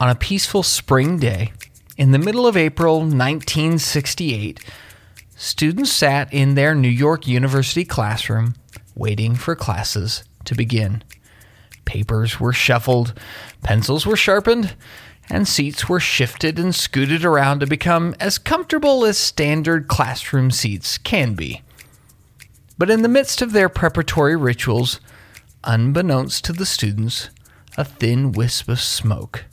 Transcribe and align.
On 0.00 0.08
a 0.08 0.14
peaceful 0.14 0.62
spring 0.62 1.18
day, 1.18 1.52
in 1.98 2.10
the 2.10 2.18
middle 2.18 2.46
of 2.46 2.56
April 2.56 3.00
1968, 3.00 4.58
students 5.36 5.92
sat 5.92 6.32
in 6.32 6.54
their 6.54 6.74
New 6.74 6.88
York 6.88 7.26
University 7.26 7.84
classroom 7.84 8.54
waiting 8.94 9.34
for 9.34 9.54
classes 9.54 10.24
to 10.46 10.54
begin. 10.54 11.04
Papers 11.84 12.40
were 12.40 12.54
shuffled, 12.54 13.12
pencils 13.62 14.06
were 14.06 14.16
sharpened, 14.16 14.74
and 15.28 15.46
seats 15.46 15.86
were 15.86 16.00
shifted 16.00 16.58
and 16.58 16.74
scooted 16.74 17.22
around 17.22 17.60
to 17.60 17.66
become 17.66 18.14
as 18.18 18.38
comfortable 18.38 19.04
as 19.04 19.18
standard 19.18 19.86
classroom 19.86 20.50
seats 20.50 20.96
can 20.96 21.34
be. 21.34 21.60
But 22.78 22.88
in 22.88 23.02
the 23.02 23.08
midst 23.08 23.42
of 23.42 23.52
their 23.52 23.68
preparatory 23.68 24.34
rituals, 24.34 24.98
unbeknownst 25.62 26.42
to 26.46 26.54
the 26.54 26.64
students, 26.64 27.28
a 27.76 27.84
thin 27.84 28.32
wisp 28.32 28.66
of 28.66 28.80
smoke 28.80 29.44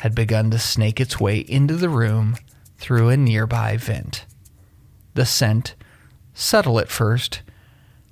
had 0.00 0.14
begun 0.14 0.50
to 0.50 0.58
snake 0.58 1.00
its 1.00 1.18
way 1.18 1.38
into 1.38 1.76
the 1.76 1.88
room 1.88 2.36
through 2.76 3.08
a 3.08 3.16
nearby 3.16 3.76
vent. 3.76 4.24
The 5.14 5.26
scent, 5.26 5.74
subtle 6.34 6.78
at 6.78 6.88
first, 6.88 7.42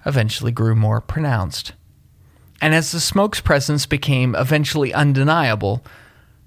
eventually 0.05 0.53
grew 0.53 0.75
more 0.75 1.01
pronounced. 1.01 1.73
And 2.61 2.75
as 2.75 2.91
the 2.91 3.01
smoke's 3.01 3.41
presence 3.41 3.87
became 3.87 4.35
eventually 4.35 4.93
undeniable, 4.93 5.85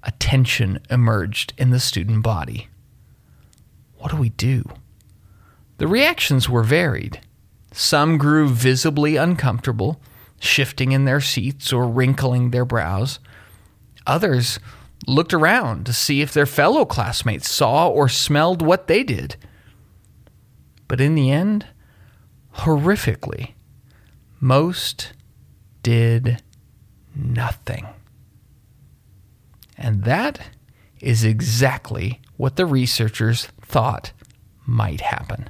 a 0.02 0.10
tension 0.12 0.80
emerged 0.90 1.52
in 1.56 1.70
the 1.70 1.80
student 1.80 2.22
body. 2.22 2.68
What 3.96 4.10
do 4.10 4.16
we 4.16 4.30
do? 4.30 4.64
The 5.78 5.86
reactions 5.86 6.48
were 6.48 6.62
varied. 6.62 7.20
Some 7.72 8.18
grew 8.18 8.48
visibly 8.48 9.16
uncomfortable, 9.16 10.00
shifting 10.40 10.92
in 10.92 11.04
their 11.04 11.20
seats 11.20 11.72
or 11.72 11.86
wrinkling 11.86 12.50
their 12.50 12.64
brows. 12.64 13.18
Others 14.06 14.58
looked 15.10 15.34
around 15.34 15.86
to 15.86 15.92
see 15.92 16.20
if 16.20 16.32
their 16.32 16.46
fellow 16.46 16.84
classmates 16.84 17.50
saw 17.50 17.88
or 17.88 18.08
smelled 18.08 18.62
what 18.62 18.86
they 18.86 19.02
did. 19.02 19.36
But 20.88 21.00
in 21.00 21.14
the 21.14 21.30
end, 21.30 21.66
horrifically, 22.58 23.52
most 24.40 25.12
did 25.82 26.42
nothing. 27.14 27.86
And 29.76 30.04
that 30.04 30.40
is 31.00 31.24
exactly 31.24 32.20
what 32.36 32.56
the 32.56 32.66
researchers 32.66 33.46
thought 33.62 34.12
might 34.66 35.00
happen. 35.00 35.48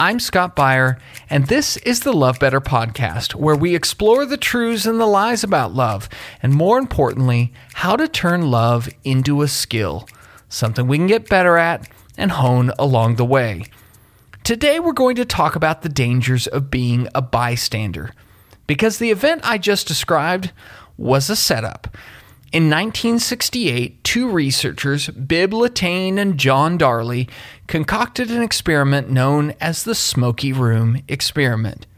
I'm 0.00 0.18
Scott 0.18 0.56
Beyer, 0.56 0.98
and 1.30 1.46
this 1.46 1.76
is 1.78 2.00
the 2.00 2.12
Love 2.12 2.40
Better 2.40 2.60
podcast, 2.60 3.36
where 3.36 3.54
we 3.54 3.76
explore 3.76 4.26
the 4.26 4.36
truths 4.36 4.86
and 4.86 4.98
the 4.98 5.06
lies 5.06 5.44
about 5.44 5.72
love, 5.72 6.08
and 6.42 6.52
more 6.52 6.78
importantly, 6.78 7.52
how 7.74 7.94
to 7.94 8.08
turn 8.08 8.50
love 8.50 8.88
into 9.04 9.42
a 9.42 9.46
skill, 9.46 10.08
something 10.48 10.88
we 10.88 10.98
can 10.98 11.06
get 11.06 11.28
better 11.28 11.56
at 11.56 11.88
and 12.18 12.32
hone 12.32 12.72
along 12.76 13.14
the 13.14 13.24
way. 13.24 13.66
Today, 14.42 14.80
we're 14.80 14.92
going 14.92 15.14
to 15.14 15.24
talk 15.24 15.54
about 15.54 15.82
the 15.82 15.88
dangers 15.88 16.48
of 16.48 16.72
being 16.72 17.06
a 17.14 17.22
bystander, 17.22 18.10
because 18.66 18.98
the 18.98 19.12
event 19.12 19.42
I 19.44 19.58
just 19.58 19.86
described 19.86 20.50
was 20.98 21.30
a 21.30 21.36
setup. 21.36 21.96
In 22.54 22.70
1968, 22.70 24.04
two 24.04 24.30
researchers, 24.30 25.08
Bibb 25.08 25.50
Latané 25.50 26.16
and 26.20 26.38
John 26.38 26.78
Darley, 26.78 27.28
concocted 27.66 28.30
an 28.30 28.42
experiment 28.42 29.10
known 29.10 29.54
as 29.60 29.82
the 29.82 29.96
Smoky 29.96 30.52
Room 30.52 31.02
Experiment. 31.08 31.88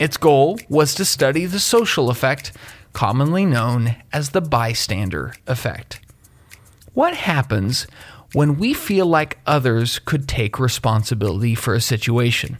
Its 0.00 0.16
goal 0.16 0.58
was 0.68 0.96
to 0.96 1.04
study 1.04 1.46
the 1.46 1.60
social 1.60 2.10
effect, 2.10 2.50
commonly 2.92 3.46
known 3.46 3.94
as 4.12 4.30
the 4.30 4.40
bystander 4.40 5.32
effect. 5.46 6.00
What 6.92 7.14
happens 7.14 7.86
when 8.32 8.58
we 8.58 8.74
feel 8.74 9.06
like 9.06 9.38
others 9.46 10.00
could 10.00 10.26
take 10.26 10.58
responsibility 10.58 11.54
for 11.54 11.72
a 11.72 11.80
situation? 11.80 12.58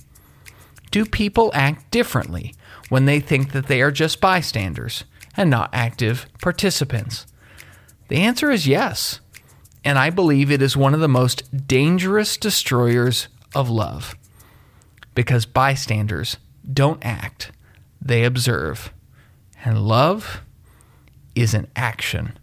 Do 0.92 1.04
people 1.04 1.50
act 1.52 1.90
differently 1.90 2.54
when 2.90 3.06
they 3.06 3.18
think 3.18 3.50
that 3.50 3.66
they 3.66 3.82
are 3.82 3.90
just 3.90 4.20
bystanders 4.20 5.02
and 5.36 5.50
not 5.50 5.70
active 5.72 6.26
participants? 6.40 7.26
The 8.10 8.22
answer 8.22 8.50
is 8.50 8.66
yes. 8.66 9.20
And 9.84 9.96
I 9.96 10.10
believe 10.10 10.50
it 10.50 10.60
is 10.60 10.76
one 10.76 10.94
of 10.94 11.00
the 11.00 11.08
most 11.08 11.68
dangerous 11.68 12.36
destroyers 12.36 13.28
of 13.54 13.70
love. 13.70 14.16
Because 15.14 15.46
bystanders 15.46 16.36
don't 16.70 17.04
act, 17.04 17.52
they 18.02 18.24
observe. 18.24 18.92
And 19.64 19.86
love 19.86 20.40
is 21.36 21.54
an 21.54 21.68
action. 21.76 22.36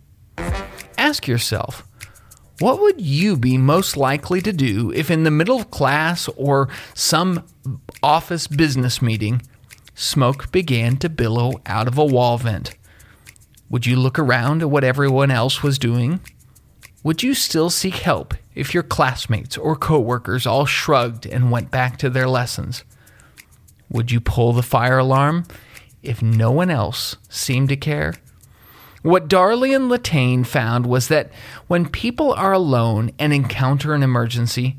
Ask 0.98 1.28
yourself, 1.28 1.86
what 2.60 2.80
would 2.80 3.02
you 3.02 3.36
be 3.36 3.58
most 3.58 3.98
likely 3.98 4.42
to 4.42 4.54
do 4.54 4.94
if, 4.94 5.12
in 5.12 5.24
the 5.24 5.32
middle 5.32 5.60
of 5.60 5.70
class 5.70 6.30
or 6.38 6.70
some 6.94 7.46
office 8.02 8.48
business 8.48 9.02
meeting, 9.02 9.42
smoke 9.96 10.50
began 10.50 10.96
to 10.98 11.10
billow 11.10 11.60
out 11.66 11.90
of 11.90 11.98
a 11.98 12.06
wall 12.06 12.38
vent? 12.38 12.78
Would 13.70 13.86
you 13.86 13.98
look 13.98 14.18
around 14.18 14.62
at 14.62 14.70
what 14.70 14.84
everyone 14.84 15.32
else 15.32 15.62
was 15.62 15.78
doing? 15.78 16.22
Would 17.04 17.24
you 17.24 17.34
still 17.34 17.70
seek 17.70 17.96
help 17.96 18.34
if 18.56 18.74
your 18.74 18.84
classmates 18.84 19.58
or 19.58 19.76
coworkers 19.76 20.48
all 20.48 20.66
shrugged 20.66 21.26
and 21.26 21.52
went 21.52 21.70
back 21.70 21.98
to 21.98 22.10
their 22.10 22.28
lessons? 22.28 22.84
Would 23.90 24.12
you 24.12 24.20
pull 24.20 24.54
the 24.54 24.64
fire 24.64 24.98
alarm 24.98 25.46
if 26.02 26.22
no 26.22 26.52
one 26.52 26.70
else 26.70 27.18
seemed 27.30 27.70
to 27.70 27.76
care? 27.76 28.14
What 29.04 29.28
Darley 29.28 29.74
and 29.74 29.90
Latané 29.92 30.46
found 30.46 30.86
was 30.86 31.08
that 31.10 31.32
when 31.68 31.88
people 31.88 32.34
are 32.34 32.54
alone 32.54 33.12
and 33.20 33.32
encounter 33.32 33.94
an 33.94 34.04
emergency, 34.04 34.78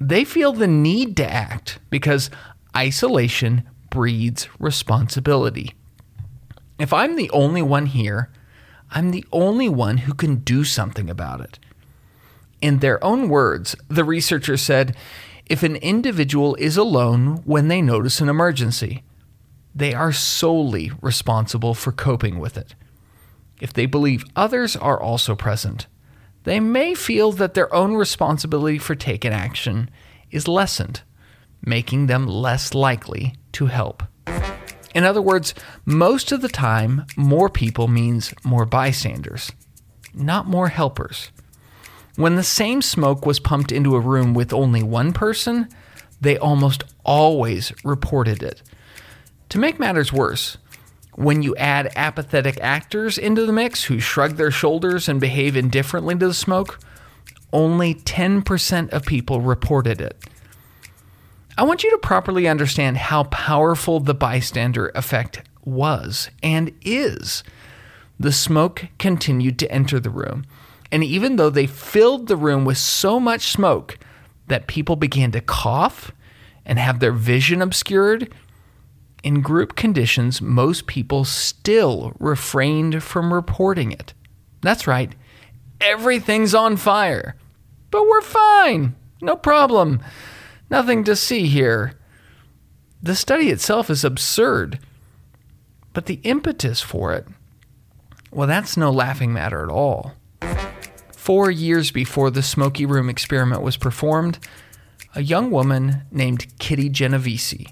they 0.00 0.24
feel 0.24 0.52
the 0.52 0.66
need 0.66 1.16
to 1.18 1.30
act 1.30 1.78
because 1.90 2.30
isolation 2.76 3.62
breeds 3.90 4.48
responsibility. 4.58 5.74
If 6.80 6.94
I'm 6.94 7.14
the 7.14 7.30
only 7.30 7.60
one 7.60 7.84
here, 7.84 8.30
I'm 8.90 9.10
the 9.10 9.26
only 9.32 9.68
one 9.68 9.98
who 9.98 10.14
can 10.14 10.36
do 10.36 10.64
something 10.64 11.10
about 11.10 11.42
it. 11.42 11.58
In 12.62 12.78
their 12.78 13.02
own 13.04 13.28
words, 13.28 13.76
the 13.88 14.02
researcher 14.02 14.56
said 14.56 14.96
if 15.44 15.62
an 15.62 15.76
individual 15.76 16.54
is 16.54 16.78
alone 16.78 17.42
when 17.44 17.68
they 17.68 17.82
notice 17.82 18.22
an 18.22 18.30
emergency, 18.30 19.02
they 19.74 19.92
are 19.92 20.10
solely 20.10 20.90
responsible 21.02 21.74
for 21.74 21.92
coping 21.92 22.38
with 22.38 22.56
it. 22.56 22.74
If 23.60 23.74
they 23.74 23.84
believe 23.84 24.24
others 24.34 24.74
are 24.74 24.98
also 24.98 25.34
present, 25.34 25.86
they 26.44 26.60
may 26.60 26.94
feel 26.94 27.30
that 27.32 27.52
their 27.52 27.72
own 27.74 27.92
responsibility 27.92 28.78
for 28.78 28.94
taking 28.94 29.34
action 29.34 29.90
is 30.30 30.48
lessened, 30.48 31.02
making 31.62 32.06
them 32.06 32.26
less 32.26 32.72
likely 32.72 33.34
to 33.52 33.66
help. 33.66 34.02
In 34.94 35.04
other 35.04 35.22
words, 35.22 35.54
most 35.84 36.32
of 36.32 36.42
the 36.42 36.48
time, 36.48 37.06
more 37.16 37.48
people 37.48 37.88
means 37.88 38.34
more 38.44 38.66
bystanders, 38.66 39.52
not 40.14 40.46
more 40.46 40.68
helpers. 40.68 41.30
When 42.16 42.36
the 42.36 42.42
same 42.42 42.82
smoke 42.82 43.24
was 43.24 43.38
pumped 43.38 43.72
into 43.72 43.94
a 43.94 44.00
room 44.00 44.34
with 44.34 44.52
only 44.52 44.82
one 44.82 45.12
person, 45.12 45.68
they 46.20 46.36
almost 46.36 46.84
always 47.04 47.72
reported 47.84 48.42
it. 48.42 48.62
To 49.50 49.58
make 49.58 49.78
matters 49.78 50.12
worse, 50.12 50.58
when 51.14 51.42
you 51.42 51.54
add 51.56 51.92
apathetic 51.96 52.58
actors 52.60 53.18
into 53.18 53.46
the 53.46 53.52
mix 53.52 53.84
who 53.84 54.00
shrug 54.00 54.36
their 54.36 54.50
shoulders 54.50 55.08
and 55.08 55.20
behave 55.20 55.56
indifferently 55.56 56.16
to 56.16 56.28
the 56.28 56.34
smoke, 56.34 56.78
only 57.52 57.94
10% 57.94 58.90
of 58.90 59.04
people 59.04 59.40
reported 59.40 60.00
it. 60.00 60.16
I 61.60 61.62
want 61.64 61.84
you 61.84 61.90
to 61.90 61.98
properly 61.98 62.48
understand 62.48 62.96
how 62.96 63.24
powerful 63.24 64.00
the 64.00 64.14
bystander 64.14 64.90
effect 64.94 65.42
was 65.62 66.30
and 66.42 66.72
is. 66.80 67.44
The 68.18 68.32
smoke 68.32 68.86
continued 68.98 69.58
to 69.58 69.70
enter 69.70 70.00
the 70.00 70.08
room, 70.08 70.46
and 70.90 71.04
even 71.04 71.36
though 71.36 71.50
they 71.50 71.66
filled 71.66 72.28
the 72.28 72.36
room 72.36 72.64
with 72.64 72.78
so 72.78 73.20
much 73.20 73.52
smoke 73.52 73.98
that 74.46 74.68
people 74.68 74.96
began 74.96 75.32
to 75.32 75.42
cough 75.42 76.12
and 76.64 76.78
have 76.78 76.98
their 76.98 77.12
vision 77.12 77.60
obscured, 77.60 78.32
in 79.22 79.42
group 79.42 79.76
conditions, 79.76 80.40
most 80.40 80.86
people 80.86 81.26
still 81.26 82.14
refrained 82.18 83.02
from 83.02 83.34
reporting 83.34 83.92
it. 83.92 84.14
That's 84.62 84.86
right, 84.86 85.14
everything's 85.78 86.54
on 86.54 86.78
fire, 86.78 87.36
but 87.90 88.08
we're 88.08 88.22
fine, 88.22 88.96
no 89.20 89.36
problem. 89.36 90.00
Nothing 90.70 91.04
to 91.04 91.16
see 91.16 91.48
here. 91.48 91.94
The 93.02 93.16
study 93.16 93.50
itself 93.50 93.90
is 93.90 94.04
absurd, 94.04 94.78
but 95.92 96.06
the 96.06 96.20
impetus 96.22 96.80
for 96.80 97.12
it, 97.12 97.26
well, 98.30 98.46
that's 98.46 98.76
no 98.76 98.90
laughing 98.90 99.32
matter 99.32 99.64
at 99.64 99.70
all. 99.70 100.12
Four 101.12 101.50
years 101.50 101.90
before 101.90 102.30
the 102.30 102.42
Smoky 102.42 102.86
Room 102.86 103.08
experiment 103.08 103.62
was 103.62 103.76
performed, 103.76 104.38
a 105.14 105.22
young 105.22 105.50
woman 105.50 106.02
named 106.12 106.46
Kitty 106.58 106.88
Genovese 106.88 107.66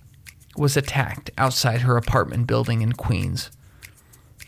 was 0.56 0.76
attacked 0.76 1.30
outside 1.38 1.82
her 1.82 1.96
apartment 1.96 2.48
building 2.48 2.82
in 2.82 2.92
Queens. 2.94 3.50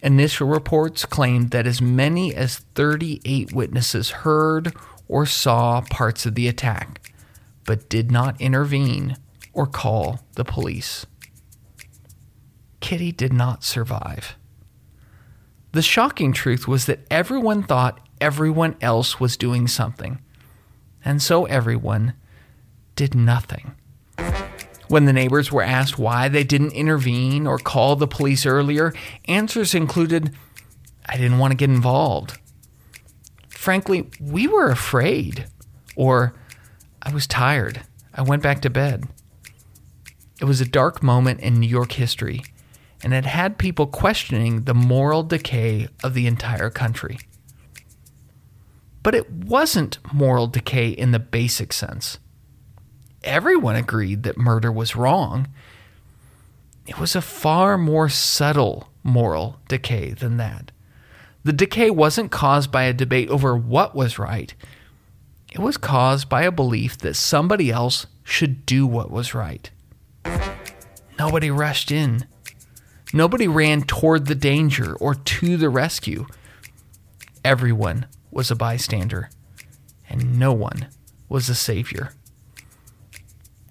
Initial 0.03 0.49
reports 0.49 1.05
claimed 1.05 1.51
that 1.51 1.67
as 1.67 1.81
many 1.81 2.35
as 2.35 2.59
38 2.75 3.53
witnesses 3.53 4.11
heard 4.11 4.75
or 5.07 5.27
saw 5.27 5.83
parts 5.83 6.27
of 6.27 6.35
the 6.35 6.49
attack, 6.49 7.10
but 7.65 7.89
did 7.89 8.11
not 8.11 8.41
intervene 8.41 9.17
or 9.53 9.67
call 9.67 10.21
the 10.35 10.45
police. 10.45 11.07
Kitty 12.81 13.13
did 13.13 13.33
not 13.33 13.65
survive. 13.65 14.37
The 15.73 15.83
shocking 15.83 16.33
truth 16.33 16.67
was 16.67 16.87
that 16.87 17.07
everyone 17.11 17.63
thought 17.63 18.01
everyone 18.21 18.77
else 18.81 19.21
was 19.21 19.37
doing 19.37 19.69
something, 19.69 20.21
and 21.05 21.23
so 21.23 21.45
everyone 21.45 22.15
did 22.97 23.15
nothing. 23.15 23.75
When 24.89 25.05
the 25.05 25.13
neighbors 25.13 25.53
were 25.53 25.63
asked 25.63 25.99
why 25.99 26.29
they 26.29 26.43
didn't 26.43 26.73
intervene 26.73 27.47
or 27.47 27.59
call 27.59 27.95
the 27.95 28.09
police 28.09 28.45
earlier, 28.45 28.93
answers 29.27 29.75
included, 29.75 30.35
I 31.07 31.17
didn't 31.17 31.39
want 31.39 31.53
to 31.53 31.57
get 31.57 31.71
involved. 31.71 32.39
Frankly, 33.49 34.11
we 34.21 34.49
were 34.49 34.69
afraid. 34.69 35.47
Or, 35.95 36.35
I 37.03 37.13
was 37.13 37.27
tired. 37.27 37.83
I 38.15 38.23
went 38.23 38.43
back 38.43 38.61
to 38.63 38.71
bed. 38.71 39.09
It 40.41 40.45
was 40.45 40.61
a 40.61 40.67
dark 40.67 41.03
moment 41.03 41.41
in 41.41 41.61
New 41.61 41.69
York 41.69 41.93
history, 41.93 42.43
and 43.03 43.13
it 43.13 43.27
had 43.27 43.59
people 43.59 43.87
questioning 43.87 44.63
the 44.63 44.75
moral 44.75 45.23
decay 45.23 45.89
of 46.03 46.15
the 46.15 46.27
entire 46.27 46.71
country. 46.71 47.19
But 49.03 49.15
it 49.15 49.31
wasn't 49.31 49.99
moral 50.13 50.47
decay 50.47 50.89
in 50.89 51.11
the 51.13 51.19
basic 51.19 51.73
sense 51.73 52.19
everyone 53.25 53.77
agreed 53.77 54.23
that 54.23 54.39
murder 54.39 54.73
was 54.73 54.97
wrong. 54.97 55.49
It 56.87 56.99
was 56.99 57.15
a 57.15 57.23
far 57.23 57.79
more 57.79 58.09
subtle 58.09 58.89
moral 59.03 59.61
decay 59.69 60.13
than 60.13 60.37
that. 60.39 60.73
The 61.45 61.53
decay 61.53 61.91
wasn't 61.91 62.31
caused 62.31 62.71
by 62.71 62.85
a 62.85 62.93
debate 62.93 63.29
over 63.31 63.57
what 63.57 63.95
was 63.95 64.19
right, 64.19 64.55
it 65.53 65.59
was 65.59 65.77
caused 65.77 66.29
by 66.29 66.43
a 66.43 66.53
belief 66.53 66.99
that 66.99 67.15
somebody 67.15 67.71
else 67.71 68.07
should 68.23 68.65
do 68.65 68.87
what 68.87 69.11
was 69.11 69.35
right. 69.35 69.71
Nobody 71.19 71.51
rushed 71.51 71.91
in. 71.91 72.27
Nobody 73.13 73.49
ran 73.49 73.83
toward 73.83 74.27
the 74.27 74.35
danger 74.35 74.95
or 74.95 75.15
to 75.15 75.57
the 75.57 75.69
rescue. 75.69 76.27
Everyone 77.45 78.07
was 78.31 78.51
a 78.51 78.57
bystander, 78.57 79.31
and 80.09 80.39
no 80.39 80.53
one 80.53 80.89
was 81.29 81.49
a 81.49 81.55
savior. 81.55 82.15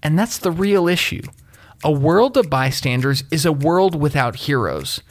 And 0.03 0.19
that's 0.19 0.37
the 0.37 0.51
real 0.51 0.87
issue. 0.87 1.21
A 1.83 1.91
world 1.91 2.35
of 2.35 2.49
bystanders 2.49 3.23
is 3.31 3.45
a 3.45 3.53
world 3.53 3.95
without 3.99 4.35
heroes. 4.35 5.01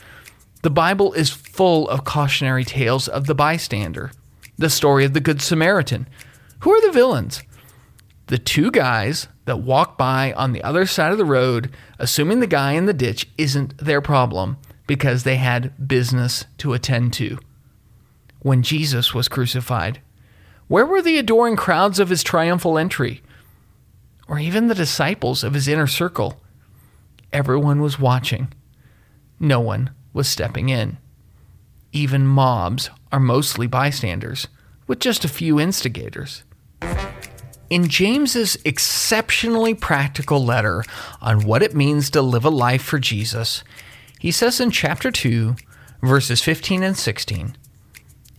The 0.63 0.71
Bible 0.71 1.13
is 1.15 1.31
full 1.31 1.89
of 1.89 2.05
cautionary 2.05 2.65
tales 2.65 3.09
of 3.09 3.27
the 3.27 3.35
bystander. 3.35 4.11
The 4.59 4.69
story 4.69 5.05
of 5.05 5.15
the 5.15 5.21
Good 5.21 5.41
Samaritan. 5.41 6.09
Who 6.61 6.73
are 6.73 6.81
the 6.81 6.93
villains? 6.93 7.43
The 8.27 8.39
two 8.39 8.71
guys 8.71 9.29
that 9.47 9.61
walk 9.61 9.97
by 9.97 10.33
on 10.33 10.53
the 10.53 10.63
other 10.63 10.87
side 10.87 11.13
of 11.13 11.19
the 11.19 11.25
road, 11.25 11.73
assuming 11.99 12.41
the 12.41 12.47
guy 12.47 12.73
in 12.73 12.87
the 12.87 12.93
ditch 12.93 13.27
isn't 13.39 13.79
their 13.79 14.01
problem 14.01 14.59
because 14.87 15.23
they 15.23 15.37
had 15.37 15.89
business 15.89 16.45
to 16.59 16.75
attend 16.75 17.13
to. 17.15 17.39
When 18.41 18.63
Jesus 18.63 19.15
was 19.15 19.29
crucified, 19.29 20.01
where 20.67 20.87
were 20.87 21.01
the 21.03 21.19
adoring 21.19 21.57
crowds 21.57 21.99
of 21.99 22.11
his 22.11 22.23
triumphal 22.23 22.77
entry? 22.77 23.23
or 24.29 24.39
even 24.39 24.69
the 24.69 24.75
disciples 24.75 25.43
of 25.43 25.55
his 25.55 25.67
inner 25.67 25.87
circle. 25.87 26.41
Everyone 27.33 27.81
was 27.81 27.99
watching. 27.99 28.53
No 29.41 29.59
one 29.59 29.91
was 30.13 30.29
stepping 30.29 30.69
in. 30.69 30.99
Even 31.93 32.27
mobs 32.27 32.91
are 33.11 33.21
mostly 33.21 33.67
bystanders, 33.67 34.47
with 34.87 35.01
just 35.01 35.25
a 35.25 35.29
few 35.29 35.59
instigators. 35.59 36.45
In 37.71 37.89
James's 37.89 38.57
exceptionally 38.65 39.75
practical 39.75 40.43
letter 40.45 40.83
on 41.21 41.45
what 41.45 41.63
it 41.63 41.75
means 41.75 42.09
to 42.11 42.23
live 42.23 42.45
a 42.45 42.51
life 42.51 42.83
for 42.83 42.99
Jesus, 42.99 43.63
he 44.19 44.31
says 44.31 44.59
in 44.59 44.71
chapter 44.71 45.11
2, 45.11 45.55
verses 46.03 46.43
15 46.43 46.83
and 46.83 46.97
16 46.97 47.57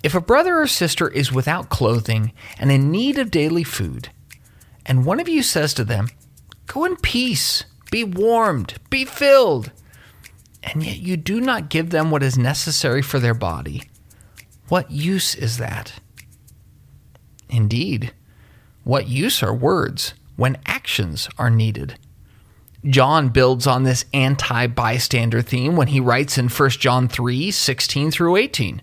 If 0.01 0.15
a 0.15 0.21
brother 0.21 0.59
or 0.59 0.67
sister 0.67 1.07
is 1.09 1.31
without 1.31 1.69
clothing 1.69 2.33
and 2.57 2.71
in 2.71 2.89
need 2.89 3.19
of 3.19 3.29
daily 3.29 3.63
food, 3.63 4.09
and 4.85 5.05
one 5.05 5.19
of 5.19 5.29
you 5.29 5.43
says 5.43 5.73
to 5.75 5.83
them, 5.83 6.07
Go 6.65 6.85
in 6.85 6.95
peace, 6.97 7.65
be 7.91 8.03
warmed, 8.03 8.75
be 8.89 9.05
filled, 9.05 9.71
and 10.63 10.83
yet 10.83 10.97
you 10.97 11.17
do 11.17 11.39
not 11.39 11.69
give 11.69 11.91
them 11.91 12.09
what 12.09 12.23
is 12.23 12.37
necessary 12.37 13.03
for 13.03 13.19
their 13.19 13.35
body, 13.35 13.83
what 14.69 14.91
use 14.91 15.35
is 15.35 15.57
that? 15.57 15.99
Indeed, 17.49 18.13
what 18.83 19.07
use 19.07 19.43
are 19.43 19.53
words 19.53 20.13
when 20.35 20.57
actions 20.65 21.29
are 21.37 21.49
needed? 21.49 21.97
John 22.85 23.29
builds 23.29 23.67
on 23.67 23.83
this 23.83 24.05
anti 24.13 24.67
bystander 24.67 25.41
theme 25.41 25.75
when 25.75 25.87
he 25.87 25.99
writes 25.99 26.37
in 26.37 26.47
1 26.47 26.69
John 26.71 27.07
3 27.07 27.51
16 27.51 28.11
through 28.11 28.37
18. 28.37 28.81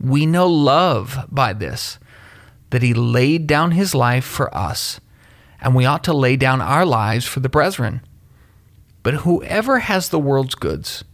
We 0.00 0.26
know 0.26 0.48
love 0.48 1.26
by 1.30 1.52
this, 1.52 1.98
that 2.70 2.82
he 2.82 2.94
laid 2.94 3.46
down 3.46 3.72
his 3.72 3.94
life 3.94 4.24
for 4.24 4.54
us 4.56 4.98
and 5.62 5.76
we 5.76 5.86
ought 5.86 6.04
to 6.04 6.12
lay 6.12 6.36
down 6.36 6.60
our 6.60 6.84
lives 6.84 7.24
for 7.24 7.40
the 7.40 7.48
brethren. 7.48 8.02
But 9.04 9.14
whoever 9.14 9.78
has 9.78 10.08
the 10.08 10.18
world's 10.18 10.56
goods 10.56 11.04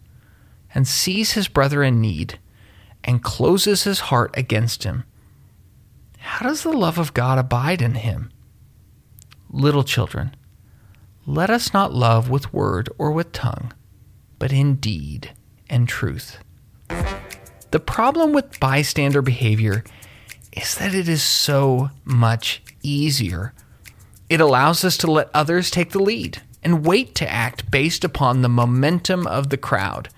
and 0.75 0.89
sees 0.89 1.33
his 1.33 1.49
brother 1.49 1.83
in 1.83 2.01
need 2.01 2.39
and 3.05 3.23
closes 3.23 3.85
his 3.85 4.01
heart 4.01 4.35
against 4.37 4.85
him, 4.85 5.05
how 6.19 6.47
does 6.47 6.63
the 6.63 6.73
love 6.73 6.99
of 6.99 7.15
God 7.15 7.39
abide 7.39 7.83
in 7.83 7.95
him? 7.95 8.31
Little 9.51 9.85
children, 9.85 10.37
let 11.27 11.51
us 11.51 11.73
not 11.73 11.95
love 11.95 12.29
with 12.29 12.53
word 12.53 12.89
or 12.99 13.13
with 13.13 13.33
tongue, 13.33 13.73
but 14.39 14.53
in 14.53 14.77
deed 14.77 15.33
and 15.71 15.89
truth. 15.89 16.39
The 17.71 17.81
problem 17.81 18.33
with 18.33 18.61
bystander 18.61 19.23
behavior 19.23 19.85
is 20.53 20.75
that 20.77 20.95
it 20.95 21.09
is 21.09 21.23
so 21.23 21.91
much 22.05 22.63
easier 22.83 23.53
it 24.29 24.41
allows 24.41 24.85
us 24.85 24.97
to 24.99 25.11
let 25.11 25.31
others 25.33 25.71
take 25.71 25.91
the 25.91 26.03
lead 26.03 26.43
and 26.63 26.85
wait 26.85 27.15
to 27.17 27.29
act 27.29 27.71
based 27.71 28.05
upon 28.05 28.43
the 28.43 28.49
momentum 28.49 29.27
of 29.27 29.49
the 29.49 29.57
crowd. 29.57 30.11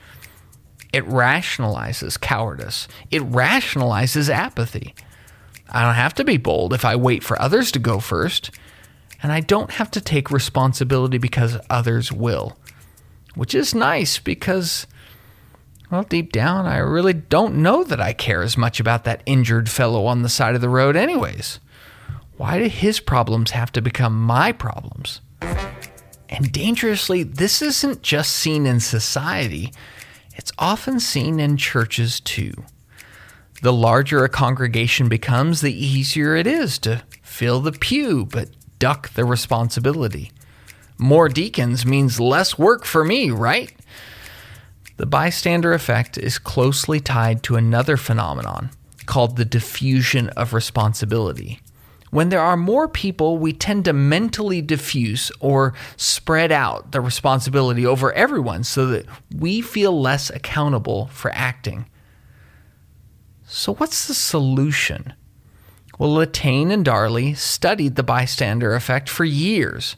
It 0.92 1.06
rationalizes 1.06 2.20
cowardice. 2.20 2.88
It 3.10 3.22
rationalizes 3.22 4.28
apathy. 4.28 4.94
I 5.72 5.82
don't 5.82 5.94
have 5.94 6.14
to 6.14 6.24
be 6.24 6.36
bold 6.36 6.72
if 6.72 6.84
I 6.84 6.96
wait 6.96 7.22
for 7.22 7.40
others 7.40 7.70
to 7.72 7.78
go 7.78 8.00
first, 8.00 8.50
and 9.22 9.32
I 9.32 9.40
don't 9.40 9.72
have 9.72 9.90
to 9.92 10.00
take 10.00 10.30
responsibility 10.30 11.18
because 11.18 11.58
others 11.68 12.10
will. 12.10 12.56
Which 13.34 13.54
is 13.54 13.74
nice 13.74 14.18
because, 14.18 14.86
well, 15.90 16.02
deep 16.02 16.32
down, 16.32 16.66
I 16.66 16.78
really 16.78 17.12
don't 17.12 17.56
know 17.56 17.84
that 17.84 18.00
I 18.00 18.12
care 18.12 18.42
as 18.42 18.56
much 18.56 18.80
about 18.80 19.04
that 19.04 19.22
injured 19.26 19.68
fellow 19.68 20.06
on 20.06 20.22
the 20.22 20.28
side 20.28 20.54
of 20.54 20.60
the 20.60 20.68
road, 20.68 20.96
anyways. 20.96 21.60
Why 22.36 22.58
do 22.58 22.68
his 22.68 23.00
problems 23.00 23.52
have 23.52 23.70
to 23.72 23.82
become 23.82 24.20
my 24.20 24.50
problems? 24.50 25.20
And 26.30 26.50
dangerously, 26.52 27.22
this 27.22 27.60
isn't 27.60 28.02
just 28.02 28.32
seen 28.32 28.66
in 28.66 28.80
society, 28.80 29.72
it's 30.36 30.52
often 30.58 31.00
seen 31.00 31.38
in 31.38 31.56
churches 31.56 32.18
too. 32.20 32.52
The 33.62 33.72
larger 33.72 34.24
a 34.24 34.28
congregation 34.28 35.08
becomes, 35.08 35.60
the 35.60 35.84
easier 35.84 36.34
it 36.34 36.46
is 36.46 36.78
to 36.80 37.02
fill 37.22 37.60
the 37.60 37.72
pew 37.72 38.24
but 38.24 38.48
duck 38.78 39.12
the 39.12 39.24
responsibility. 39.24 40.32
More 40.98 41.28
deacons 41.28 41.84
means 41.84 42.18
less 42.18 42.58
work 42.58 42.84
for 42.84 43.04
me, 43.04 43.30
right? 43.30 43.72
The 44.96 45.06
bystander 45.06 45.72
effect 45.72 46.16
is 46.16 46.38
closely 46.38 47.00
tied 47.00 47.42
to 47.44 47.56
another 47.56 47.96
phenomenon 47.96 48.70
called 49.06 49.36
the 49.36 49.44
diffusion 49.44 50.28
of 50.30 50.54
responsibility. 50.54 51.60
When 52.10 52.28
there 52.28 52.40
are 52.40 52.56
more 52.56 52.88
people, 52.88 53.38
we 53.38 53.52
tend 53.52 53.84
to 53.84 53.92
mentally 53.92 54.62
diffuse 54.62 55.30
or 55.38 55.74
spread 55.96 56.50
out 56.50 56.92
the 56.92 57.00
responsibility 57.00 57.86
over 57.86 58.12
everyone 58.12 58.64
so 58.64 58.86
that 58.86 59.06
we 59.34 59.60
feel 59.60 60.00
less 60.00 60.28
accountable 60.30 61.06
for 61.08 61.30
acting. 61.32 61.86
So, 63.52 63.74
what's 63.74 64.06
the 64.06 64.14
solution? 64.14 65.12
Well, 65.98 66.10
Latane 66.10 66.70
and 66.70 66.84
Darley 66.84 67.34
studied 67.34 67.96
the 67.96 68.04
bystander 68.04 68.76
effect 68.76 69.08
for 69.08 69.24
years, 69.24 69.96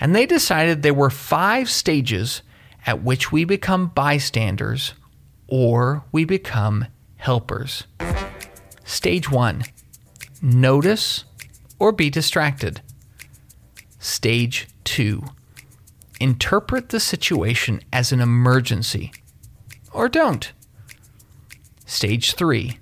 and 0.00 0.16
they 0.16 0.24
decided 0.24 0.80
there 0.80 0.94
were 0.94 1.10
five 1.10 1.68
stages 1.68 2.40
at 2.86 3.02
which 3.02 3.30
we 3.30 3.44
become 3.44 3.88
bystanders 3.88 4.94
or 5.46 6.04
we 6.10 6.24
become 6.24 6.86
helpers. 7.16 7.84
Stage 8.82 9.30
one 9.30 9.64
notice 10.40 11.24
or 11.78 11.92
be 11.92 12.08
distracted. 12.08 12.80
Stage 13.98 14.68
2 14.84 15.22
Interpret 16.18 16.88
the 16.88 17.00
situation 17.00 17.82
as 17.92 18.10
an 18.10 18.20
emergency, 18.20 19.12
or 19.92 20.08
don't. 20.08 20.50
Stage 21.84 22.34
three, 22.34 22.80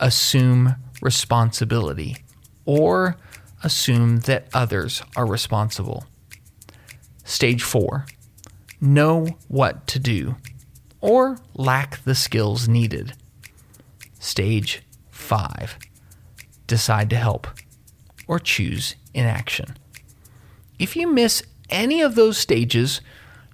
assume 0.00 0.76
responsibility 1.00 2.16
or 2.64 3.16
assume 3.62 4.18
that 4.20 4.48
others 4.52 5.02
are 5.16 5.26
responsible. 5.26 6.04
Stage 7.24 7.62
four, 7.62 8.06
know 8.80 9.26
what 9.48 9.86
to 9.88 9.98
do 9.98 10.36
or 11.00 11.38
lack 11.54 12.02
the 12.04 12.14
skills 12.14 12.68
needed. 12.68 13.14
Stage 14.18 14.82
five, 15.10 15.78
decide 16.66 17.10
to 17.10 17.16
help 17.16 17.46
or 18.26 18.38
choose 18.38 18.96
inaction. 19.14 19.76
If 20.78 20.96
you 20.96 21.06
miss 21.06 21.42
any 21.70 22.02
of 22.02 22.14
those 22.14 22.38
stages, 22.38 23.00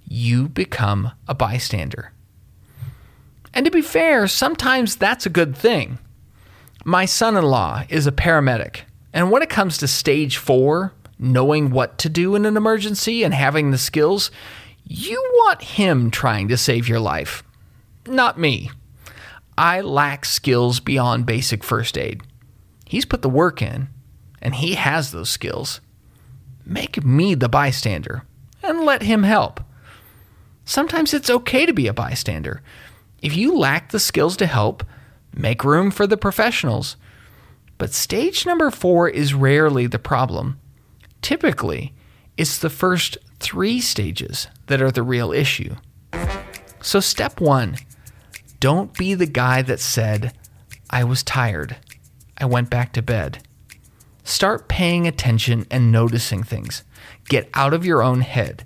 you 0.07 0.49
become 0.49 1.11
a 1.27 1.33
bystander. 1.33 2.11
And 3.53 3.65
to 3.65 3.71
be 3.71 3.81
fair, 3.81 4.27
sometimes 4.27 4.95
that's 4.95 5.25
a 5.25 5.29
good 5.29 5.55
thing. 5.55 5.99
My 6.85 7.05
son 7.05 7.37
in 7.37 7.45
law 7.45 7.83
is 7.87 8.07
a 8.07 8.11
paramedic, 8.11 8.81
and 9.13 9.31
when 9.31 9.41
it 9.41 9.49
comes 9.49 9.77
to 9.77 9.87
stage 9.87 10.35
four, 10.35 10.93
knowing 11.17 11.69
what 11.69 11.97
to 11.99 12.09
do 12.09 12.35
in 12.35 12.45
an 12.45 12.57
emergency 12.57 13.23
and 13.23 13.33
having 13.33 13.71
the 13.71 13.77
skills, 13.77 14.31
you 14.83 15.15
want 15.35 15.61
him 15.61 16.11
trying 16.11 16.49
to 16.49 16.57
save 16.57 16.89
your 16.89 16.99
life, 16.99 17.41
not 18.05 18.37
me. 18.37 18.69
I 19.57 19.79
lack 19.79 20.25
skills 20.25 20.81
beyond 20.81 21.25
basic 21.25 21.63
first 21.63 21.97
aid. 21.97 22.21
He's 22.85 23.05
put 23.05 23.21
the 23.21 23.29
work 23.29 23.61
in, 23.61 23.87
and 24.41 24.55
he 24.55 24.73
has 24.73 25.11
those 25.11 25.29
skills. 25.29 25.79
Make 26.65 27.05
me 27.05 27.33
the 27.33 27.47
bystander 27.47 28.25
and 28.61 28.81
let 28.81 29.03
him 29.03 29.23
help. 29.23 29.61
Sometimes 30.65 31.13
it's 31.13 31.29
okay 31.29 31.65
to 31.65 31.73
be 31.73 31.87
a 31.87 31.93
bystander. 31.93 32.61
If 33.21 33.37
you 33.37 33.57
lack 33.57 33.91
the 33.91 33.99
skills 33.99 34.35
to 34.37 34.47
help, 34.47 34.83
make 35.33 35.63
room 35.63 35.91
for 35.91 36.07
the 36.07 36.17
professionals. 36.17 36.95
But 37.77 37.93
stage 37.93 38.45
number 38.45 38.71
four 38.71 39.09
is 39.09 39.33
rarely 39.33 39.87
the 39.87 39.99
problem. 39.99 40.59
Typically, 41.21 41.93
it's 42.37 42.57
the 42.57 42.69
first 42.69 43.17
three 43.39 43.79
stages 43.79 44.47
that 44.67 44.81
are 44.81 44.91
the 44.91 45.03
real 45.03 45.31
issue. 45.31 45.75
So, 46.81 46.99
step 46.99 47.39
one 47.39 47.77
don't 48.59 48.97
be 48.97 49.13
the 49.13 49.25
guy 49.25 49.61
that 49.61 49.79
said, 49.79 50.33
I 50.89 51.03
was 51.03 51.23
tired. 51.23 51.75
I 52.37 52.45
went 52.45 52.69
back 52.69 52.93
to 52.93 53.01
bed. 53.01 53.45
Start 54.23 54.69
paying 54.69 55.05
attention 55.05 55.65
and 55.69 55.91
noticing 55.91 56.43
things. 56.43 56.83
Get 57.27 57.49
out 57.53 57.73
of 57.73 57.85
your 57.85 58.01
own 58.01 58.21
head. 58.21 58.65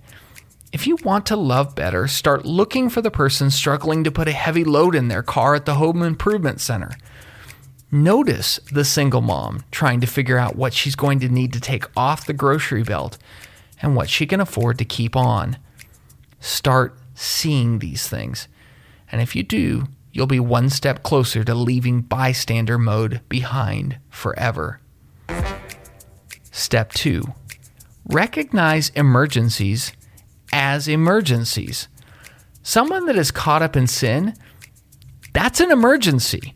If 0.73 0.85
you 0.85 0.97
want 1.03 1.25
to 1.27 1.37
love 1.37 1.75
better, 1.75 2.07
start 2.07 2.45
looking 2.45 2.89
for 2.89 3.01
the 3.01 3.11
person 3.11 3.49
struggling 3.49 4.03
to 4.03 4.11
put 4.11 4.27
a 4.27 4.33
heavy 4.33 4.65
load 4.65 4.95
in 4.95 5.07
their 5.07 5.23
car 5.23 5.55
at 5.55 5.65
the 5.65 5.75
home 5.75 6.03
improvement 6.03 6.59
center. 6.59 6.91
Notice 7.89 8.59
the 8.71 8.83
single 8.83 9.21
mom 9.21 9.63
trying 9.71 10.01
to 10.01 10.07
figure 10.07 10.37
out 10.37 10.57
what 10.57 10.73
she's 10.73 10.95
going 10.95 11.21
to 11.21 11.29
need 11.29 11.53
to 11.53 11.61
take 11.61 11.85
off 11.95 12.25
the 12.25 12.33
grocery 12.33 12.83
belt 12.83 13.17
and 13.81 13.95
what 13.95 14.09
she 14.09 14.25
can 14.25 14.41
afford 14.41 14.77
to 14.79 14.85
keep 14.85 15.15
on. 15.15 15.57
Start 16.41 16.97
seeing 17.15 17.79
these 17.79 18.09
things. 18.09 18.49
And 19.09 19.21
if 19.21 19.37
you 19.37 19.43
do, 19.43 19.85
you'll 20.11 20.27
be 20.27 20.39
one 20.39 20.69
step 20.69 21.01
closer 21.01 21.45
to 21.45 21.55
leaving 21.55 22.01
bystander 22.01 22.77
mode 22.77 23.21
behind 23.29 23.99
forever. 24.09 24.81
Step 26.51 26.91
two 26.91 27.23
recognize 28.09 28.89
emergencies 28.89 29.91
as 30.51 30.87
emergencies. 30.87 31.87
Someone 32.63 33.05
that 33.05 33.15
is 33.15 33.31
caught 33.31 33.61
up 33.61 33.75
in 33.75 33.87
sin, 33.87 34.33
that's 35.33 35.59
an 35.59 35.71
emergency. 35.71 36.53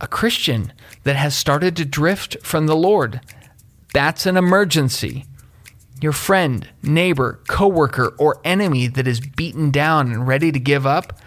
A 0.00 0.06
Christian 0.06 0.72
that 1.04 1.16
has 1.16 1.36
started 1.36 1.76
to 1.76 1.84
drift 1.84 2.36
from 2.42 2.66
the 2.66 2.76
Lord, 2.76 3.20
that's 3.92 4.26
an 4.26 4.36
emergency. 4.36 5.24
Your 6.00 6.12
friend, 6.12 6.68
neighbor, 6.82 7.40
coworker, 7.46 8.14
or 8.18 8.40
enemy 8.44 8.86
that 8.86 9.06
is 9.06 9.20
beaten 9.20 9.70
down 9.70 10.10
and 10.10 10.26
ready 10.26 10.50
to 10.50 10.58
give 10.58 10.86
up, 10.86 11.18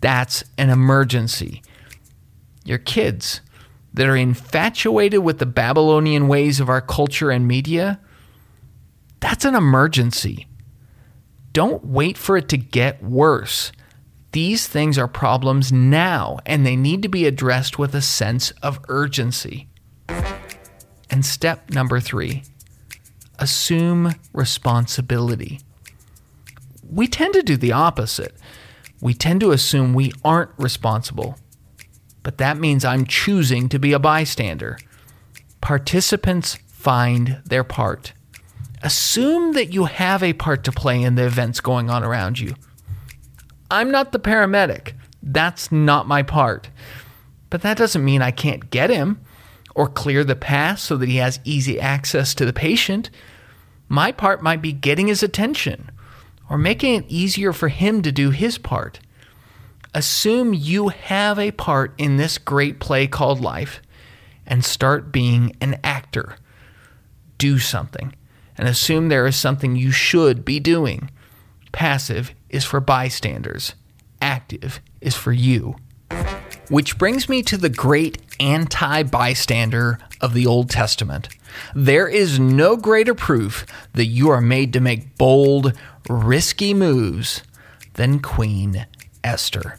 that's 0.00 0.44
an 0.58 0.70
emergency. 0.70 1.62
Your 2.64 2.78
kids 2.78 3.40
that 3.92 4.06
are 4.08 4.16
infatuated 4.16 5.20
with 5.20 5.38
the 5.38 5.46
Babylonian 5.46 6.26
ways 6.26 6.58
of 6.58 6.68
our 6.68 6.80
culture 6.80 7.30
and 7.30 7.46
media, 7.46 8.00
that's 9.20 9.44
an 9.44 9.54
emergency. 9.54 10.48
Don't 11.54 11.86
wait 11.86 12.18
for 12.18 12.36
it 12.36 12.48
to 12.48 12.56
get 12.56 13.00
worse. 13.00 13.70
These 14.32 14.66
things 14.66 14.98
are 14.98 15.06
problems 15.06 15.70
now, 15.70 16.40
and 16.44 16.66
they 16.66 16.74
need 16.74 17.00
to 17.02 17.08
be 17.08 17.26
addressed 17.26 17.78
with 17.78 17.94
a 17.94 18.02
sense 18.02 18.50
of 18.60 18.80
urgency. 18.88 19.68
And 21.08 21.24
step 21.24 21.70
number 21.70 22.00
three 22.00 22.42
assume 23.38 24.14
responsibility. 24.32 25.60
We 26.90 27.06
tend 27.06 27.34
to 27.34 27.42
do 27.42 27.56
the 27.56 27.72
opposite. 27.72 28.34
We 29.00 29.14
tend 29.14 29.40
to 29.40 29.52
assume 29.52 29.94
we 29.94 30.12
aren't 30.24 30.50
responsible, 30.56 31.36
but 32.24 32.38
that 32.38 32.58
means 32.58 32.84
I'm 32.84 33.06
choosing 33.06 33.68
to 33.68 33.78
be 33.78 33.92
a 33.92 34.00
bystander. 34.00 34.78
Participants 35.60 36.56
find 36.66 37.42
their 37.44 37.64
part 37.64 38.12
assume 38.84 39.54
that 39.54 39.72
you 39.72 39.86
have 39.86 40.22
a 40.22 40.34
part 40.34 40.62
to 40.64 40.70
play 40.70 41.02
in 41.02 41.14
the 41.14 41.26
events 41.26 41.60
going 41.60 41.90
on 41.90 42.04
around 42.04 42.38
you. 42.38 42.54
I'm 43.70 43.90
not 43.90 44.12
the 44.12 44.20
paramedic. 44.20 44.92
That's 45.22 45.72
not 45.72 46.06
my 46.06 46.22
part. 46.22 46.68
But 47.48 47.62
that 47.62 47.78
doesn't 47.78 48.04
mean 48.04 48.20
I 48.20 48.30
can't 48.30 48.70
get 48.70 48.90
him 48.90 49.20
or 49.74 49.88
clear 49.88 50.22
the 50.22 50.36
path 50.36 50.80
so 50.80 50.96
that 50.98 51.08
he 51.08 51.16
has 51.16 51.40
easy 51.44 51.80
access 51.80 52.34
to 52.34 52.44
the 52.44 52.52
patient. 52.52 53.10
My 53.88 54.12
part 54.12 54.42
might 54.42 54.60
be 54.60 54.72
getting 54.72 55.08
his 55.08 55.22
attention 55.22 55.90
or 56.50 56.58
making 56.58 56.94
it 56.94 57.06
easier 57.08 57.52
for 57.54 57.68
him 57.68 58.02
to 58.02 58.12
do 58.12 58.30
his 58.30 58.58
part. 58.58 59.00
Assume 59.94 60.52
you 60.52 60.88
have 60.88 61.38
a 61.38 61.52
part 61.52 61.94
in 61.96 62.18
this 62.18 62.36
great 62.36 62.80
play 62.80 63.06
called 63.06 63.40
life 63.40 63.80
and 64.46 64.62
start 64.62 65.10
being 65.10 65.56
an 65.62 65.80
actor. 65.82 66.36
Do 67.38 67.58
something 67.58 68.12
and 68.56 68.68
assume 68.68 69.08
there 69.08 69.26
is 69.26 69.36
something 69.36 69.76
you 69.76 69.90
should 69.90 70.44
be 70.44 70.60
doing. 70.60 71.10
Passive 71.72 72.34
is 72.48 72.64
for 72.64 72.80
bystanders, 72.80 73.74
active 74.20 74.80
is 75.00 75.14
for 75.14 75.32
you. 75.32 75.76
Which 76.70 76.96
brings 76.96 77.28
me 77.28 77.42
to 77.42 77.56
the 77.56 77.68
great 77.68 78.18
anti 78.40 79.02
bystander 79.02 79.98
of 80.20 80.34
the 80.34 80.46
Old 80.46 80.70
Testament. 80.70 81.28
There 81.74 82.08
is 82.08 82.38
no 82.38 82.76
greater 82.76 83.14
proof 83.14 83.66
that 83.92 84.06
you 84.06 84.30
are 84.30 84.40
made 84.40 84.72
to 84.72 84.80
make 84.80 85.16
bold, 85.18 85.72
risky 86.08 86.74
moves 86.74 87.42
than 87.94 88.20
Queen 88.20 88.86
Esther. 89.22 89.78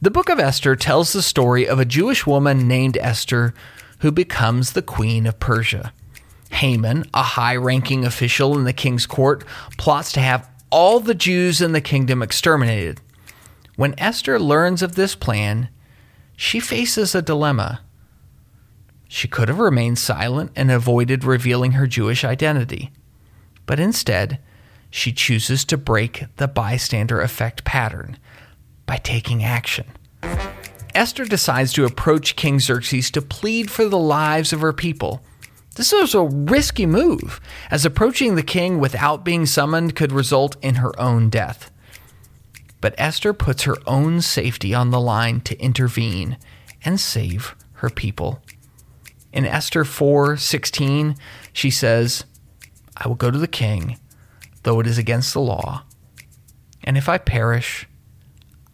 The 0.00 0.10
book 0.10 0.28
of 0.28 0.38
Esther 0.38 0.76
tells 0.76 1.12
the 1.12 1.22
story 1.22 1.66
of 1.66 1.80
a 1.80 1.84
Jewish 1.84 2.26
woman 2.26 2.68
named 2.68 2.96
Esther 2.98 3.54
who 4.00 4.12
becomes 4.12 4.72
the 4.72 4.82
queen 4.82 5.26
of 5.26 5.40
Persia. 5.40 5.92
Haman, 6.50 7.04
a 7.12 7.22
high 7.22 7.56
ranking 7.56 8.04
official 8.04 8.56
in 8.56 8.64
the 8.64 8.72
king's 8.72 9.06
court, 9.06 9.44
plots 9.76 10.12
to 10.12 10.20
have 10.20 10.48
all 10.70 11.00
the 11.00 11.14
Jews 11.14 11.60
in 11.60 11.72
the 11.72 11.80
kingdom 11.80 12.22
exterminated. 12.22 13.00
When 13.76 13.94
Esther 13.98 14.38
learns 14.38 14.82
of 14.82 14.94
this 14.94 15.14
plan, 15.14 15.68
she 16.36 16.60
faces 16.60 17.14
a 17.14 17.22
dilemma. 17.22 17.82
She 19.08 19.28
could 19.28 19.48
have 19.48 19.58
remained 19.58 19.98
silent 19.98 20.50
and 20.56 20.70
avoided 20.70 21.24
revealing 21.24 21.72
her 21.72 21.86
Jewish 21.86 22.24
identity, 22.24 22.90
but 23.66 23.78
instead, 23.78 24.38
she 24.90 25.12
chooses 25.12 25.64
to 25.66 25.76
break 25.76 26.24
the 26.36 26.48
bystander 26.48 27.20
effect 27.20 27.64
pattern 27.64 28.18
by 28.86 28.96
taking 28.96 29.44
action. 29.44 29.86
Esther 30.94 31.26
decides 31.26 31.72
to 31.74 31.84
approach 31.84 32.36
King 32.36 32.58
Xerxes 32.58 33.10
to 33.10 33.20
plead 33.20 33.70
for 33.70 33.84
the 33.84 33.98
lives 33.98 34.52
of 34.52 34.60
her 34.62 34.72
people 34.72 35.22
this 35.76 35.92
was 35.92 36.14
a 36.14 36.22
risky 36.22 36.86
move, 36.86 37.40
as 37.70 37.84
approaching 37.84 38.34
the 38.34 38.42
king 38.42 38.80
without 38.80 39.24
being 39.24 39.44
summoned 39.44 39.94
could 39.94 40.10
result 40.10 40.56
in 40.62 40.76
her 40.76 40.98
own 40.98 41.28
death. 41.28 41.70
But 42.80 42.94
Esther 42.96 43.34
puts 43.34 43.64
her 43.64 43.76
own 43.86 44.22
safety 44.22 44.74
on 44.74 44.90
the 44.90 45.00
line 45.00 45.42
to 45.42 45.60
intervene 45.60 46.38
and 46.82 46.98
save 46.98 47.54
her 47.74 47.90
people. 47.90 48.42
In 49.32 49.44
Esther 49.44 49.84
4:16, 49.84 51.14
she 51.52 51.70
says, 51.70 52.24
"I 52.96 53.06
will 53.06 53.14
go 53.14 53.30
to 53.30 53.38
the 53.38 53.46
king, 53.46 53.98
though 54.62 54.80
it 54.80 54.86
is 54.86 54.96
against 54.96 55.34
the 55.34 55.40
law, 55.40 55.84
and 56.82 56.96
if 56.96 57.06
I 57.06 57.18
perish, 57.18 57.86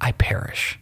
I 0.00 0.12
perish." 0.12 0.78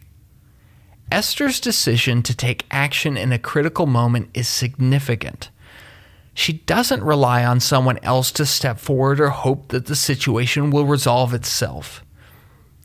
Esther's 1.11 1.59
decision 1.59 2.21
to 2.21 2.35
take 2.35 2.67
action 2.69 3.17
in 3.17 3.31
a 3.31 3.39
critical 3.39 3.87
moment 3.87 4.29
is 4.35 4.47
significant 4.47 5.49
she 6.33 6.53
doesn't 6.53 7.03
rely 7.03 7.43
on 7.43 7.59
someone 7.59 7.99
else 8.03 8.31
to 8.31 8.45
step 8.45 8.79
forward 8.79 9.19
or 9.19 9.29
hope 9.29 9.69
that 9.69 9.85
the 9.85 9.95
situation 9.95 10.69
will 10.69 10.85
resolve 10.85 11.33
itself. 11.33 12.03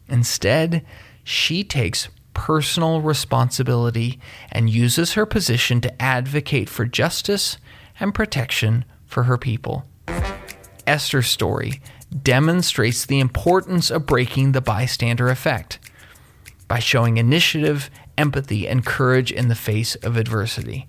Instead, 0.08 0.84
she 1.22 1.62
takes 1.64 2.08
personal 2.34 3.00
responsibility 3.00 4.20
and 4.52 4.68
uses 4.68 5.14
her 5.14 5.24
position 5.24 5.80
to 5.80 6.02
advocate 6.02 6.68
for 6.68 6.84
justice 6.84 7.56
and 7.98 8.14
protection 8.14 8.84
for 9.06 9.24
her 9.24 9.38
people. 9.38 9.84
Esther's 10.86 11.28
story 11.28 11.80
demonstrates 12.22 13.06
the 13.06 13.20
importance 13.20 13.90
of 13.90 14.06
breaking 14.06 14.52
the 14.52 14.60
bystander 14.60 15.28
effect 15.28 15.78
by 16.68 16.78
showing 16.78 17.16
initiative, 17.16 17.90
empathy, 18.18 18.68
and 18.68 18.84
courage 18.84 19.32
in 19.32 19.48
the 19.48 19.54
face 19.54 19.94
of 19.96 20.16
adversity. 20.16 20.86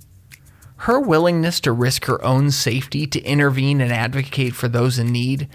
Her 0.82 1.00
willingness 1.00 1.60
to 1.62 1.72
risk 1.72 2.06
her 2.06 2.24
own 2.24 2.52
safety 2.52 3.08
to 3.08 3.22
intervene 3.24 3.82
and 3.82 3.92
advocate 3.92 4.56
for 4.56 4.68
those 4.68 5.00
in 5.00 5.08
need 5.08 5.50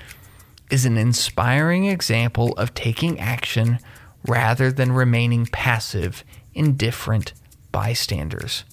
is 0.71 0.85
an 0.85 0.99
inspiring 0.99 1.85
example 1.85 2.53
of 2.55 2.75
taking 2.75 3.21
action 3.21 3.79
rather 4.27 4.73
than 4.73 4.93
remaining 4.93 5.47
passive, 5.47 6.25
indifferent 6.55 7.33
bystanders. 7.71 8.65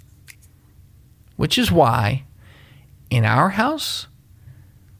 Which 1.35 1.57
is 1.57 1.71
why, 1.71 2.23
in 3.09 3.25
our 3.25 3.49
house, 3.49 4.07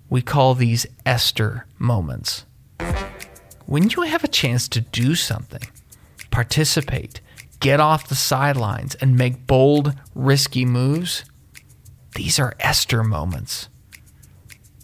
we 0.10 0.22
call 0.22 0.56
these 0.56 0.86
Esther 1.06 1.66
moments. 1.78 2.46
When 3.66 3.90
you 3.90 4.04
have 4.04 4.24
a 4.24 4.30
chance 4.30 4.68
to 4.70 4.82
do 4.82 5.16
something, 5.16 5.62
participate, 6.32 7.22
get 7.60 7.80
off 7.80 8.08
the 8.08 8.16
sidelines, 8.16 8.96
and 8.96 9.16
make 9.16 9.46
bold, 9.46 9.94
risky 10.16 10.66
moves, 10.66 11.24
these 12.16 12.40
are 12.40 12.56
Esther 12.60 13.04
moments. 13.04 13.70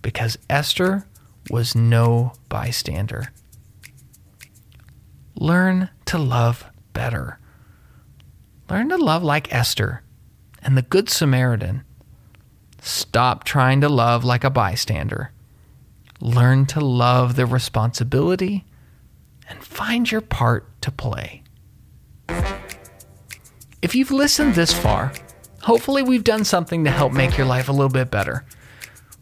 Because 0.02 0.38
Esther 0.50 1.06
was 1.50 1.76
no 1.76 2.34
bystander. 2.50 3.32
Learn 5.36 5.90
to 6.06 6.18
love 6.18 6.66
better. 6.94 7.40
Learn 8.70 8.90
to 8.90 8.98
love 8.98 9.24
like 9.24 9.54
Esther 9.54 10.04
and 10.62 10.78
the 10.78 10.82
Good 10.82 11.10
Samaritan. 11.10 11.84
Stop 12.82 13.44
trying 13.44 13.82
to 13.82 13.90
love 13.90 14.24
like 14.24 14.44
a 14.44 14.50
bystander. 14.50 15.32
Learn 16.20 16.66
to 16.68 16.80
love 16.80 17.36
the 17.36 17.46
responsibility 17.46 18.66
and 19.50 19.64
find 19.64 20.10
your 20.10 20.22
part 20.22 20.70
to 20.82 20.92
play. 20.92 21.44
If 23.82 23.94
you've 23.94 24.12
listened 24.12 24.56
this 24.56 24.74
far, 24.74 25.12
hopefully 25.66 26.04
we've 26.04 26.24
done 26.24 26.44
something 26.44 26.84
to 26.84 26.92
help 26.92 27.12
make 27.12 27.36
your 27.38 27.48
life 27.48 27.70
a 27.70 27.72
little 27.72 27.90
bit 27.90 28.12
better. 28.12 28.46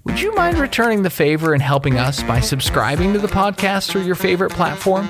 Would 0.04 0.20
you 0.20 0.36
mind 0.36 0.58
returning 0.58 1.02
the 1.02 1.10
favor 1.10 1.54
and 1.54 1.64
helping 1.64 1.98
us 1.98 2.22
by 2.22 2.42
subscribing 2.42 3.14
to 3.14 3.20
the 3.20 3.30
podcast 3.30 3.90
through 3.90 4.02
your 4.02 4.16
favorite 4.16 4.52
platform? 4.52 5.08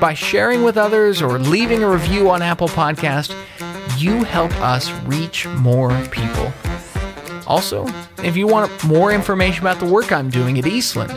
By 0.00 0.14
sharing 0.14 0.62
with 0.62 0.78
others 0.78 1.20
or 1.20 1.40
leaving 1.40 1.82
a 1.82 1.90
review 1.90 2.30
on 2.30 2.42
Apple 2.42 2.68
Podcast, 2.68 3.34
you 4.00 4.22
help 4.22 4.52
us 4.60 4.92
reach 5.02 5.48
more 5.48 5.90
people. 6.12 6.52
Also, 7.48 7.84
if 8.22 8.36
you 8.36 8.46
want 8.46 8.84
more 8.84 9.10
information 9.10 9.64
about 9.64 9.80
the 9.80 9.86
work 9.86 10.12
I'm 10.12 10.30
doing 10.30 10.60
at 10.60 10.66
Eastland, 10.66 11.10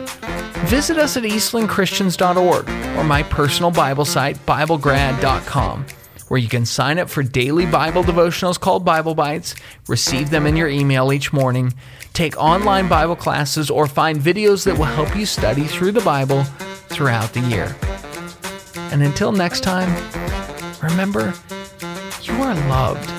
visit 0.65 0.97
us 0.97 1.17
at 1.17 1.23
eastlandchristians.org 1.23 2.67
or 2.97 3.03
my 3.03 3.21
personal 3.21 3.69
Bible 3.69 4.05
site, 4.05 4.37
biblegrad.com, 4.47 5.85
where 6.27 6.39
you 6.39 6.47
can 6.47 6.65
sign 6.65 6.97
up 6.97 7.09
for 7.09 7.21
daily 7.21 7.65
Bible 7.65 8.03
devotionals 8.03 8.59
called 8.59 8.83
Bible 8.83 9.13
Bites, 9.13 9.55
receive 9.87 10.29
them 10.29 10.47
in 10.47 10.55
your 10.55 10.69
email 10.69 11.13
each 11.13 11.31
morning, 11.31 11.73
take 12.13 12.35
online 12.37 12.87
Bible 12.87 13.15
classes, 13.15 13.69
or 13.69 13.87
find 13.87 14.19
videos 14.19 14.65
that 14.65 14.77
will 14.77 14.85
help 14.85 15.15
you 15.15 15.25
study 15.25 15.65
through 15.65 15.91
the 15.91 16.01
Bible 16.01 16.43
throughout 16.89 17.33
the 17.33 17.41
year. 17.41 17.75
And 18.91 19.03
until 19.03 19.31
next 19.31 19.61
time, 19.61 19.89
remember, 20.81 21.33
you 22.23 22.33
are 22.41 22.55
loved. 22.69 23.09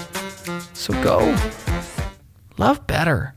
So 0.76 0.92
go 1.02 1.36
love 2.58 2.86
better. 2.86 3.35